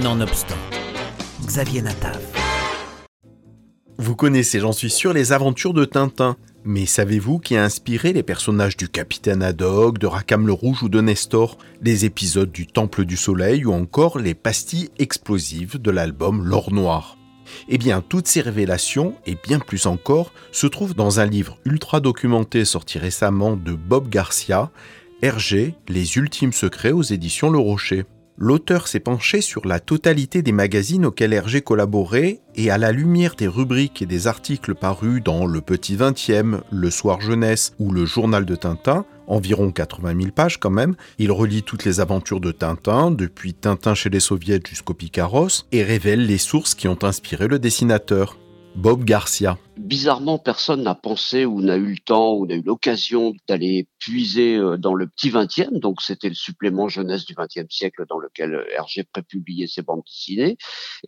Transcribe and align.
Nonobstant, 0.00 0.56
Xavier 1.44 1.82
Natav. 1.82 2.18
Vous 3.98 4.16
connaissez, 4.16 4.58
j'en 4.58 4.72
suis 4.72 4.88
sûr, 4.88 5.12
les 5.12 5.32
aventures 5.32 5.74
de 5.74 5.84
Tintin. 5.84 6.38
Mais 6.64 6.86
savez-vous 6.86 7.38
qui 7.38 7.58
a 7.58 7.64
inspiré 7.64 8.14
les 8.14 8.22
personnages 8.22 8.78
du 8.78 8.88
Capitaine 8.88 9.42
Haddock, 9.42 9.98
de 9.98 10.06
Rackham 10.06 10.46
le 10.46 10.54
Rouge 10.54 10.82
ou 10.82 10.88
de 10.88 11.02
Nestor, 11.02 11.58
les 11.82 12.06
épisodes 12.06 12.50
du 12.50 12.66
Temple 12.66 13.04
du 13.04 13.18
Soleil 13.18 13.66
ou 13.66 13.74
encore 13.74 14.18
les 14.18 14.32
pastilles 14.32 14.88
explosives 14.98 15.78
de 15.78 15.90
l'album 15.90 16.42
L'Or 16.42 16.72
Noir 16.72 17.18
Eh 17.68 17.76
bien, 17.76 18.00
toutes 18.00 18.28
ces 18.28 18.40
révélations, 18.40 19.14
et 19.26 19.36
bien 19.46 19.58
plus 19.58 19.84
encore, 19.84 20.32
se 20.52 20.66
trouvent 20.66 20.94
dans 20.94 21.20
un 21.20 21.26
livre 21.26 21.58
ultra 21.66 22.00
documenté 22.00 22.64
sorti 22.64 22.98
récemment 22.98 23.56
de 23.56 23.74
Bob 23.74 24.08
Garcia, 24.08 24.70
Hergé, 25.20 25.74
Les 25.86 26.16
Ultimes 26.16 26.54
Secrets 26.54 26.92
aux 26.92 27.02
éditions 27.02 27.50
Le 27.50 27.58
Rocher 27.58 28.06
l'auteur 28.36 28.88
s'est 28.88 29.00
penché 29.00 29.40
sur 29.40 29.66
la 29.66 29.80
totalité 29.80 30.42
des 30.42 30.52
magazines 30.52 31.06
auxquels 31.06 31.32
Hergé 31.32 31.60
collaborait 31.60 32.40
et 32.54 32.70
à 32.70 32.78
la 32.78 32.92
lumière 32.92 33.34
des 33.34 33.48
rubriques 33.48 34.02
et 34.02 34.06
des 34.06 34.26
articles 34.26 34.74
parus 34.74 35.22
dans 35.22 35.46
Le 35.46 35.60
Petit 35.60 35.96
Vingtième, 35.96 36.62
Le 36.70 36.90
Soir 36.90 37.20
Jeunesse 37.20 37.74
ou 37.78 37.92
Le 37.92 38.04
Journal 38.04 38.44
de 38.44 38.56
Tintin, 38.56 39.04
environ 39.26 39.70
80 39.70 40.20
000 40.20 40.32
pages 40.32 40.58
quand 40.58 40.70
même, 40.70 40.94
il 41.18 41.32
relie 41.32 41.62
toutes 41.62 41.84
les 41.84 42.00
aventures 42.00 42.40
de 42.40 42.52
Tintin, 42.52 43.10
depuis 43.10 43.54
Tintin 43.54 43.94
chez 43.94 44.10
les 44.10 44.20
soviets 44.20 44.60
jusqu'au 44.66 44.94
Picaros, 44.94 45.66
et 45.72 45.82
révèle 45.82 46.26
les 46.26 46.38
sources 46.38 46.74
qui 46.74 46.88
ont 46.88 46.98
inspiré 47.02 47.48
le 47.48 47.58
dessinateur. 47.58 48.36
Bob 48.74 49.04
Garcia. 49.04 49.58
Bizarrement, 49.78 50.38
personne 50.38 50.82
n'a 50.82 50.94
pensé 50.94 51.44
ou 51.46 51.62
n'a 51.62 51.76
eu 51.76 51.92
le 51.92 51.98
temps 52.04 52.34
ou 52.34 52.46
n'a 52.46 52.56
eu 52.56 52.62
l'occasion 52.62 53.32
d'aller 53.48 53.88
puiser 53.98 54.56
euh, 54.56 54.76
dans 54.76 54.94
le 54.94 55.06
petit 55.06 55.30
20e. 55.30 55.78
Donc, 55.80 56.02
c'était 56.02 56.28
le 56.28 56.34
supplément 56.34 56.88
jeunesse 56.88 57.24
du 57.24 57.34
20e 57.34 57.70
siècle 57.70 58.04
dans 58.08 58.18
lequel 58.18 58.54
euh, 58.54 58.64
Hergé 58.70 59.04
prépubliait 59.04 59.66
ses 59.66 59.82
bandes 59.82 60.02
dessinées. 60.06 60.58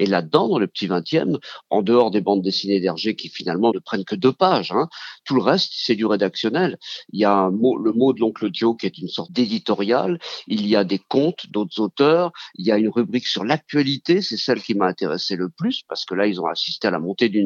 Et 0.01 0.07
là-dedans, 0.07 0.49
dans 0.49 0.59
le 0.59 0.67
petit 0.67 0.87
20e, 0.87 1.39
en 1.69 1.83
dehors 1.83 2.11
des 2.11 2.23
bandes 2.23 2.43
dessinées 2.43 2.81
d'Hergé 2.81 3.17
qui 3.17 3.29
finalement 3.29 3.73
ne 3.73 3.79
prennent 3.79 4.05
que 4.05 4.15
deux 4.15 4.33
pages, 4.33 4.73
hein, 4.73 4.89
tout 5.25 5.35
le 5.35 5.43
reste, 5.43 5.73
c'est 5.75 5.95
du 5.95 6.07
rédactionnel. 6.07 6.79
Il 7.13 7.21
y 7.21 7.25
a 7.25 7.35
un 7.35 7.51
mot, 7.51 7.77
le 7.77 7.93
mot 7.93 8.13
de 8.13 8.21
l'oncle 8.21 8.49
Joe 8.53 8.77
qui 8.79 8.87
est 8.87 8.99
une 8.99 9.09
sorte 9.09 9.31
d'éditorial. 9.31 10.19
Il 10.47 10.67
y 10.67 10.75
a 10.75 10.85
des 10.85 10.99
contes 10.99 11.51
d'autres 11.51 11.81
auteurs. 11.81 12.33
Il 12.55 12.67
y 12.67 12.73
a 12.73 12.79
une 12.79 12.89
rubrique 12.89 13.27
sur 13.27 13.45
l'actualité. 13.45 14.23
C'est 14.23 14.39
celle 14.39 14.63
qui 14.63 14.75
m'a 14.75 14.87
intéressé 14.87 15.37
le 15.37 15.49
plus 15.51 15.83
parce 15.87 16.05
que 16.07 16.15
là, 16.15 16.27
ils 16.27 16.41
ont 16.41 16.47
assisté 16.47 16.89
à 16.89 16.91
la 16.91 16.99
montée 16.99 17.29
du 17.29 17.43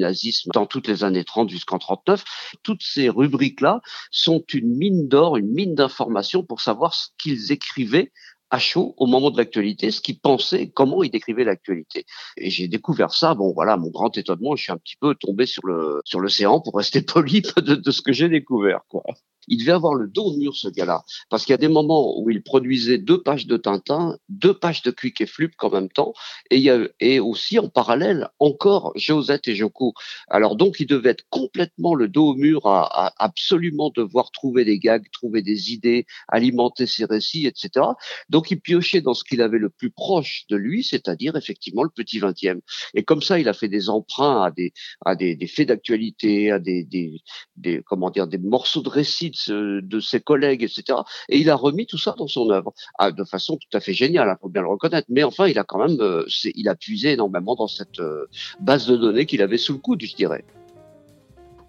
dans 0.55 0.67
toutes 0.67 0.89
les 0.89 1.05
années 1.05 1.25
30 1.25 1.51
jusqu'en 1.51 1.79
39. 1.79 2.25
Toutes 2.63 2.83
ces 2.83 3.09
rubriques-là 3.09 3.81
sont 4.11 4.43
une 4.53 4.77
mine 4.77 5.09
d'or, 5.09 5.37
une 5.37 5.53
mine 5.53 5.75
d'informations 5.75 6.43
pour 6.43 6.61
savoir 6.61 6.95
ce 6.95 7.09
qu'ils 7.19 7.53
écrivaient 7.53 8.13
à 8.51 8.59
chaud 8.59 8.95
au 8.97 9.07
moment 9.07 9.31
de 9.31 9.37
l'actualité, 9.37 9.91
ce 9.91 10.01
qu'ils 10.01 10.19
pensaient, 10.21 10.69
comment 10.69 11.03
ils 11.03 11.11
décrivaient 11.11 11.45
l'actualité. 11.45 12.07
Et 12.37 12.51
j'ai 12.51 12.69
découvert 12.69 13.13
ça, 13.13 13.35
bon 13.35 13.53
voilà, 13.53 13.77
mon 13.77 13.91
grand 13.91 14.17
étonnement, 14.17 14.57
je 14.57 14.63
suis 14.63 14.73
un 14.73 14.79
petit 14.79 14.97
peu 14.99 15.15
tombé 15.15 15.45
sur 15.47 15.67
le 15.67 16.01
sur 16.05 16.21
l'océan 16.21 16.61
pour 16.61 16.77
rester 16.77 17.03
poli 17.03 17.43
de, 17.43 17.75
de 17.75 17.91
ce 17.91 18.03
que 18.03 18.13
j'ai 18.13 18.29
découvert, 18.29 18.81
quoi 18.89 19.03
il 19.49 19.59
devait 19.59 19.73
avoir 19.73 19.95
le 19.95 20.07
dos 20.07 20.37
mur, 20.37 20.57
ce 20.57 20.69
gars-là. 20.69 21.03
Parce 21.31 21.45
qu'il 21.45 21.53
y 21.53 21.55
a 21.55 21.59
des 21.59 21.69
moments 21.69 22.19
où 22.21 22.31
il 22.31 22.43
produisait 22.43 22.99
deux 22.99 23.23
pages 23.23 23.47
de 23.47 23.57
Tintin, 23.57 24.17
deux 24.29 24.55
pages 24.55 24.83
de 24.83 24.91
Quick 24.91 25.21
et 25.21 25.27
Flup 25.27 25.53
en 25.63 25.71
même 25.71 25.89
temps, 25.89 26.13
et, 26.51 26.57
il 26.57 26.63
y 26.63 26.71
a, 26.71 26.81
et 27.01 27.21
aussi 27.21 27.59
en 27.59 27.69
parallèle, 27.69 28.29
encore 28.39 28.93
Josette 28.97 29.49
et 29.49 29.55
Joko. 29.55 29.95
Alors 30.29 30.57
donc, 30.57 30.81
il 30.81 30.87
devait 30.87 31.11
être 31.11 31.25
complètement 31.31 31.95
le 31.95 32.09
dos 32.09 32.31
au 32.31 32.35
mur 32.35 32.67
à, 32.67 33.13
absolument 33.19 33.91
devoir 33.91 34.31
trouver 34.31 34.65
des 34.65 34.79
gags, 34.79 35.05
trouver 35.13 35.43
des 35.43 35.73
idées, 35.73 36.07
alimenter 36.29 36.87
ses 36.87 37.05
récits, 37.05 37.47
etc. 37.47 37.87
Donc, 38.29 38.51
il 38.51 38.61
piochait 38.61 39.01
dans 39.01 39.15
ce 39.15 39.25
qu'il 39.25 39.43
avait 39.43 39.59
le 39.59 39.71
plus 39.71 39.91
proche 39.91 40.45
de 40.49 40.57
lui, 40.57 40.85
c'est-à-dire 40.85 41.37
effectivement 41.37 41.83
le 41.83 41.91
petit 41.91 42.19
vingtième. 42.19 42.61
Et 42.95 43.03
comme 43.03 43.23
ça, 43.23 43.39
il 43.39 43.49
a 43.49 43.53
fait 43.53 43.69
des 43.69 43.89
emprunts 43.89 44.43
à 44.43 44.51
des, 44.51 44.73
à 45.05 45.15
des, 45.15 45.37
des 45.37 45.47
faits 45.47 45.69
d'actualité, 45.69 46.51
à 46.51 46.59
des, 46.59 46.85
des, 46.85 47.21
des, 47.57 47.83
comment 47.87 48.11
dire, 48.11 48.27
des 48.27 48.39
morceaux 48.39 48.83
de 48.83 48.89
récits 48.89 49.31
ses 49.39 50.21
collègues, 50.21 50.63
etc. 50.63 50.99
Et 51.29 51.39
il 51.39 51.51
a 51.51 51.55
remis 51.55 51.87
tout 51.87 51.99
ça 51.99 52.15
dans 52.17 52.29
son 52.29 52.51
œuvre 52.51 52.73
ah, 52.99 53.13
de 53.13 53.25
façon 53.25 53.57
tout 53.57 53.77
à 53.77 53.81
fait 53.81 53.95
géniale, 53.95 54.29
il 54.29 54.31
hein, 54.31 54.39
faut 54.41 54.49
bien 54.49 54.63
le 54.63 54.69
reconnaître. 54.69 55.07
Mais 55.11 55.23
enfin, 55.23 55.47
il 55.47 55.59
a 55.59 55.65
quand 55.65 55.79
même, 55.79 56.01
euh, 56.01 56.25
il 56.45 56.69
a 56.69 56.75
puisé 56.75 57.13
énormément 57.13 57.55
dans 57.55 57.69
cette 57.69 58.01
euh, 58.01 58.27
base 58.61 58.87
de 58.87 58.97
données 58.97 59.27
qu'il 59.27 59.43
avait 59.43 59.59
sous 59.59 59.75
le 59.75 59.79
coude, 59.79 60.03
je 60.03 60.15
dirais. 60.15 60.45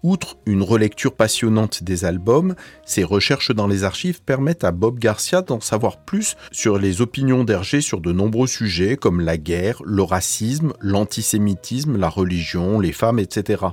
Outre 0.02 0.38
une 0.46 0.62
relecture 0.62 1.14
passionnante 1.14 1.82
des 1.84 2.06
albums, 2.06 2.54
ses 2.86 3.04
recherches 3.04 3.50
dans 3.54 3.66
les 3.66 3.84
archives 3.84 4.22
permettent 4.22 4.64
à 4.64 4.72
Bob 4.72 4.98
Garcia 4.98 5.42
d'en 5.42 5.60
savoir 5.60 6.02
plus 6.06 6.36
sur 6.52 6.78
les 6.78 7.02
opinions 7.02 7.44
d'Hergé 7.44 7.82
sur 7.82 8.00
de 8.00 8.10
nombreux 8.10 8.46
sujets 8.46 8.96
comme 8.96 9.20
la 9.20 9.36
guerre, 9.36 9.82
le 9.84 10.02
racisme, 10.02 10.72
l'antisémitisme, 10.80 11.98
la 11.98 12.08
religion, 12.08 12.80
les 12.80 12.92
femmes, 12.92 13.18
etc. 13.18 13.66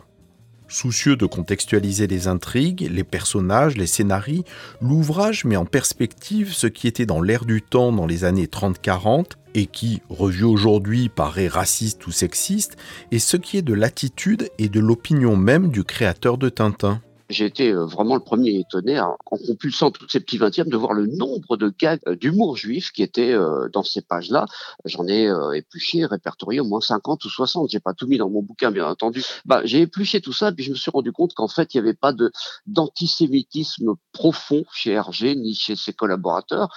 Soucieux 0.69 1.15
de 1.15 1.25
contextualiser 1.25 2.07
les 2.07 2.27
intrigues, 2.27 2.89
les 2.91 3.03
personnages, 3.03 3.77
les 3.77 3.87
scénarios, 3.87 4.43
l'ouvrage 4.81 5.45
met 5.45 5.55
en 5.55 5.65
perspective 5.65 6.53
ce 6.53 6.67
qui 6.67 6.87
était 6.87 7.05
dans 7.05 7.21
l'air 7.21 7.45
du 7.45 7.61
temps 7.61 7.91
dans 7.91 8.05
les 8.05 8.25
années 8.25 8.47
30-40 8.47 9.31
et 9.55 9.65
qui, 9.65 10.01
revu 10.09 10.43
aujourd'hui, 10.43 11.09
paraît 11.09 11.47
raciste 11.47 12.05
ou 12.05 12.11
sexiste, 12.11 12.77
et 13.11 13.19
ce 13.19 13.37
qui 13.37 13.57
est 13.57 13.63
de 13.63 13.73
l'attitude 13.73 14.49
et 14.59 14.69
de 14.69 14.79
l'opinion 14.79 15.35
même 15.35 15.69
du 15.69 15.83
créateur 15.83 16.37
de 16.37 16.49
Tintin. 16.49 17.01
J'ai 17.29 17.45
été 17.45 17.71
euh, 17.71 17.85
vraiment 17.85 18.15
le 18.15 18.21
premier 18.21 18.57
étonné 18.59 18.99
en 18.99 19.17
compulsant 19.25 19.91
tous 19.91 20.07
ces 20.07 20.19
petits 20.19 20.37
vingtièmes 20.37 20.69
de 20.69 20.77
voir 20.77 20.93
le 20.93 21.07
nombre 21.07 21.57
de 21.57 21.73
gags 21.77 21.99
euh, 22.07 22.15
d'humour 22.15 22.55
juif 22.55 22.91
qui 22.91 23.03
étaient 23.03 23.33
euh, 23.33 23.67
dans 23.69 23.83
ces 23.83 24.01
pages-là. 24.01 24.45
J'en 24.85 25.07
ai 25.07 25.29
épluché, 25.55 26.05
répertorié 26.05 26.59
au 26.59 26.65
moins 26.65 26.81
50 26.81 27.23
ou 27.25 27.29
60. 27.29 27.69
J'ai 27.69 27.79
pas 27.79 27.93
tout 27.93 28.07
mis 28.07 28.17
dans 28.17 28.29
mon 28.29 28.41
bouquin, 28.41 28.71
bien 28.71 28.87
entendu. 28.87 29.23
Bah, 29.45 29.61
j'ai 29.65 29.81
épluché 29.81 30.21
tout 30.21 30.33
ça, 30.33 30.51
puis 30.51 30.63
je 30.63 30.71
me 30.71 30.75
suis 30.75 30.91
rendu 30.91 31.11
compte 31.11 31.33
qu'en 31.33 31.47
fait, 31.47 31.73
il 31.73 31.77
n'y 31.77 31.87
avait 31.87 31.93
pas 31.95 32.13
de 32.13 32.31
d'antisémitisme 32.65 33.95
profond 34.13 34.63
chez 34.71 34.91
Hergé 34.91 35.35
ni 35.35 35.53
chez 35.53 35.75
ses 35.75 35.93
collaborateurs, 35.93 36.69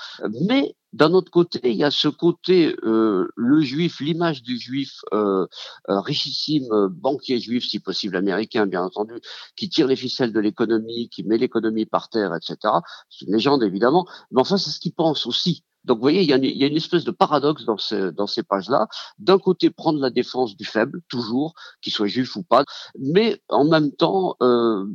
mais 0.49 0.75
d'un 0.93 1.13
autre 1.13 1.31
côté, 1.31 1.61
il 1.65 1.77
y 1.77 1.85
a 1.85 1.91
ce 1.91 2.09
côté, 2.09 2.75
euh, 2.83 3.29
le 3.37 3.61
juif, 3.61 4.01
l'image 4.01 4.43
du 4.43 4.59
juif 4.59 5.01
euh, 5.13 5.47
euh, 5.89 6.01
richissime, 6.01 6.69
banquier 6.91 7.39
juif, 7.39 7.65
si 7.65 7.79
possible 7.79 8.17
américain, 8.17 8.67
bien 8.67 8.83
entendu, 8.83 9.15
qui 9.57 9.69
tire 9.69 9.87
les 9.87 9.97
ficelles 9.97 10.33
de 10.33 10.41
l'économie, 10.41 11.09
qui 11.09 11.23
met 11.25 11.39
l'économie 11.39 11.87
par 11.87 12.09
terre, 12.09 12.35
etc. 12.35 12.75
C'est 13.09 13.27
une 13.27 13.33
légende, 13.33 13.63
évidemment. 13.63 14.07
Mais 14.31 14.41
enfin, 14.41 14.57
c'est 14.57 14.71
ce 14.71 14.81
qu'il 14.81 14.93
pense 14.95 15.27
aussi. 15.27 15.65
Donc, 15.91 15.99
vous 15.99 16.03
voyez, 16.03 16.23
il 16.23 16.29
y, 16.29 16.33
a 16.33 16.37
une, 16.69 16.77
espèce 16.77 17.03
de 17.03 17.11
paradoxe 17.11 17.65
dans, 17.65 17.75
dans 18.13 18.29
ces 18.29 18.45
pages-là. 18.45 18.87
D'un 19.19 19.41
côté, 19.41 19.71
prendre 19.71 19.99
la 19.99 20.11
défense 20.11 20.57
du 20.57 20.65
faible, 20.65 21.03
toujours, 21.09 21.55
qu'il 21.83 21.93
soit 21.93 22.07
juif 22.07 22.37
ou 22.37 22.45
pas, 22.45 22.65
mais 22.97 23.43
en 23.49 23.65
même 23.65 23.91
temps, 23.91 24.37
euh, 24.41 24.87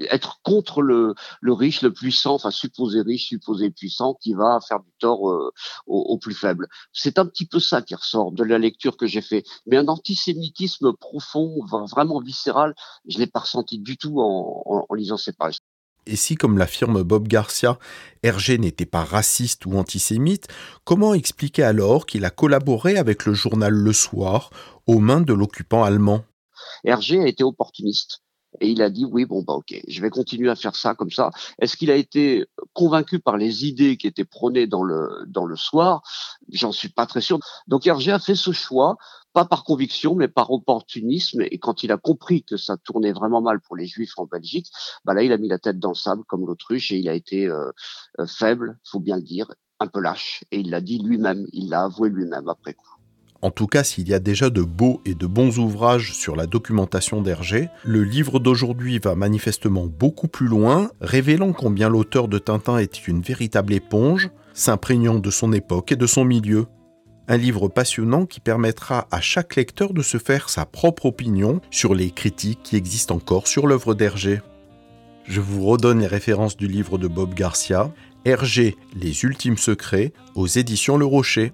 être 0.00 0.40
contre 0.42 0.82
le, 0.82 1.14
le, 1.40 1.52
riche, 1.52 1.80
le 1.80 1.92
puissant, 1.92 2.34
enfin 2.34 2.50
supposé 2.50 3.02
riche, 3.02 3.28
supposé 3.28 3.70
puissant, 3.70 4.14
qui 4.14 4.34
va 4.34 4.58
faire 4.66 4.80
du 4.80 4.90
tort 4.98 5.30
euh, 5.30 5.52
aux, 5.86 6.18
plus 6.18 6.34
faibles. 6.34 6.66
C'est 6.92 7.20
un 7.20 7.26
petit 7.26 7.46
peu 7.46 7.60
ça 7.60 7.80
qui 7.80 7.94
ressort 7.94 8.32
de 8.32 8.42
la 8.42 8.58
lecture 8.58 8.96
que 8.96 9.06
j'ai 9.06 9.22
fait. 9.22 9.44
Mais 9.68 9.76
un 9.76 9.86
antisémitisme 9.86 10.92
profond, 10.94 11.64
vraiment 11.88 12.18
viscéral, 12.20 12.74
je 13.06 13.18
l'ai 13.18 13.28
pas 13.28 13.38
ressenti 13.38 13.78
du 13.78 13.96
tout 13.96 14.20
en, 14.20 14.86
en 14.88 14.94
lisant 14.94 15.18
ces 15.18 15.34
pages. 15.34 15.58
Et 16.06 16.16
si, 16.16 16.36
comme 16.36 16.56
l'affirme 16.56 17.02
Bob 17.02 17.26
Garcia, 17.26 17.78
Hergé 18.22 18.58
n'était 18.58 18.86
pas 18.86 19.04
raciste 19.04 19.66
ou 19.66 19.76
antisémite, 19.76 20.46
comment 20.84 21.14
expliquer 21.14 21.64
alors 21.64 22.06
qu'il 22.06 22.24
a 22.24 22.30
collaboré 22.30 22.96
avec 22.96 23.26
le 23.26 23.34
journal 23.34 23.72
Le 23.72 23.92
Soir 23.92 24.50
aux 24.86 25.00
mains 25.00 25.20
de 25.20 25.32
l'occupant 25.32 25.82
allemand? 25.82 26.24
Hergé 26.84 27.20
a 27.20 27.26
été 27.26 27.42
opportuniste. 27.42 28.20
Et 28.60 28.68
il 28.68 28.80
a 28.82 28.88
dit 28.88 29.04
oui, 29.04 29.26
bon, 29.26 29.42
bah 29.42 29.54
ok, 29.54 29.78
je 29.86 30.00
vais 30.00 30.08
continuer 30.10 30.48
à 30.48 30.54
faire 30.54 30.76
ça 30.76 30.94
comme 30.94 31.10
ça. 31.10 31.30
Est-ce 31.60 31.76
qu'il 31.76 31.90
a 31.90 31.96
été 31.96 32.46
convaincu 32.72 33.18
par 33.18 33.36
les 33.36 33.66
idées 33.66 33.96
qui 33.96 34.06
étaient 34.06 34.24
prônées 34.24 34.66
dans 34.66 34.82
le, 34.82 35.24
dans 35.26 35.44
le 35.44 35.56
soir? 35.56 36.02
J'en 36.52 36.72
suis 36.72 36.88
pas 36.88 37.06
très 37.06 37.20
sûr. 37.20 37.38
Donc 37.66 37.86
Hergé 37.86 38.12
a 38.12 38.18
fait 38.18 38.34
ce 38.34 38.52
choix, 38.52 38.96
pas 39.36 39.44
par 39.44 39.64
conviction, 39.64 40.14
mais 40.14 40.28
par 40.28 40.50
opportunisme. 40.50 41.42
Et 41.42 41.58
quand 41.58 41.82
il 41.82 41.92
a 41.92 41.98
compris 41.98 42.42
que 42.42 42.56
ça 42.56 42.78
tournait 42.78 43.12
vraiment 43.12 43.42
mal 43.42 43.60
pour 43.60 43.76
les 43.76 43.86
Juifs 43.86 44.14
en 44.16 44.24
Belgique, 44.24 44.70
bah 45.04 45.12
là, 45.12 45.22
il 45.22 45.30
a 45.30 45.36
mis 45.36 45.48
la 45.48 45.58
tête 45.58 45.78
dans 45.78 45.90
le 45.90 45.94
sable 45.94 46.22
comme 46.26 46.46
l'autruche 46.46 46.90
et 46.90 46.96
il 46.96 47.06
a 47.06 47.12
été 47.12 47.46
euh, 47.46 47.70
euh, 48.18 48.26
faible, 48.26 48.78
faut 48.90 48.98
bien 48.98 49.16
le 49.16 49.22
dire, 49.22 49.52
un 49.78 49.88
peu 49.88 50.00
lâche. 50.00 50.42
Et 50.52 50.60
il 50.60 50.70
l'a 50.70 50.80
dit 50.80 51.00
lui-même, 51.00 51.46
il 51.52 51.68
l'a 51.68 51.82
avoué 51.82 52.08
lui-même 52.08 52.48
après 52.48 52.72
coup. 52.72 52.88
En 53.42 53.50
tout 53.50 53.66
cas, 53.66 53.84
s'il 53.84 54.08
y 54.08 54.14
a 54.14 54.20
déjà 54.20 54.48
de 54.48 54.62
beaux 54.62 55.02
et 55.04 55.14
de 55.14 55.26
bons 55.26 55.58
ouvrages 55.58 56.14
sur 56.14 56.34
la 56.34 56.46
documentation 56.46 57.20
d'Hergé, 57.20 57.68
le 57.84 58.04
livre 58.04 58.38
d'aujourd'hui 58.38 58.98
va 58.98 59.16
manifestement 59.16 59.84
beaucoup 59.84 60.28
plus 60.28 60.46
loin, 60.46 60.90
révélant 61.02 61.52
combien 61.52 61.90
l'auteur 61.90 62.28
de 62.28 62.38
Tintin 62.38 62.78
est 62.78 63.06
une 63.06 63.20
véritable 63.20 63.74
éponge, 63.74 64.30
s'imprégnant 64.54 65.18
de 65.18 65.30
son 65.30 65.52
époque 65.52 65.92
et 65.92 65.96
de 65.96 66.06
son 66.06 66.24
milieu. 66.24 66.68
Un 67.28 67.36
livre 67.36 67.66
passionnant 67.68 68.24
qui 68.24 68.38
permettra 68.38 69.08
à 69.10 69.20
chaque 69.20 69.56
lecteur 69.56 69.92
de 69.92 70.02
se 70.02 70.18
faire 70.18 70.48
sa 70.48 70.64
propre 70.64 71.06
opinion 71.06 71.60
sur 71.72 71.94
les 71.94 72.10
critiques 72.12 72.60
qui 72.62 72.76
existent 72.76 73.16
encore 73.16 73.48
sur 73.48 73.66
l'œuvre 73.66 73.94
d'Hergé. 73.94 74.40
Je 75.24 75.40
vous 75.40 75.64
redonne 75.66 75.98
les 75.98 76.06
références 76.06 76.56
du 76.56 76.68
livre 76.68 76.98
de 76.98 77.08
Bob 77.08 77.34
Garcia, 77.34 77.90
Hergé, 78.24 78.76
Les 78.94 79.24
Ultimes 79.24 79.58
Secrets, 79.58 80.12
aux 80.36 80.46
éditions 80.46 80.96
Le 80.96 81.04
Rocher. 81.04 81.52